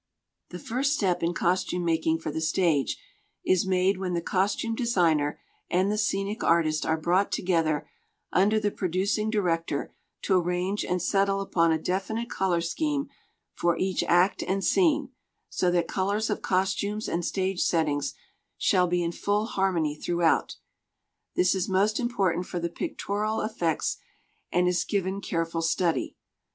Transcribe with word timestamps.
166 0.49 0.49
The 0.49 0.73
first 0.75 0.93
step 0.95 1.21
in 1.21 1.33
costume 1.35 1.85
making 1.85 2.17
for 2.17 2.31
the 2.31 2.41
stage 2.41 2.97
is 3.45 3.67
made 3.67 3.99
when 3.99 4.15
the 4.15 4.19
costume 4.19 4.73
designer 4.73 5.39
and 5.69 5.91
the 5.91 5.97
scenic 5.99 6.43
artist 6.43 6.87
are 6.87 6.97
brought 6.99 7.31
together 7.31 7.87
under 8.31 8.59
the 8.59 8.71
producing 8.71 9.29
director 9.29 9.93
to 10.23 10.33
arrange 10.39 10.83
and 10.83 11.03
settle 11.03 11.39
upon 11.39 11.71
a 11.71 11.77
definite 11.77 12.31
color 12.31 12.61
scheme 12.61 13.09
for 13.53 13.77
each 13.77 14.01
act 14.05 14.41
and 14.41 14.63
scene, 14.63 15.09
so 15.49 15.69
that 15.69 15.87
colors 15.87 16.31
of 16.31 16.41
costumes 16.41 17.07
and 17.07 17.23
stage 17.23 17.61
settings 17.61 18.15
shall 18.57 18.87
be 18.87 19.03
in 19.03 19.11
full 19.11 19.45
harmony 19.45 19.95
throughout. 19.95 20.55
This 21.35 21.53
is 21.53 21.69
most 21.69 21.99
important 21.99 22.47
for 22.47 22.59
the 22.59 22.69
pictorial 22.69 23.41
effects 23.41 23.97
and 24.51 24.67
is 24.67 24.83
given 24.83 25.21
careful 25.21 25.61
study. 25.61 26.15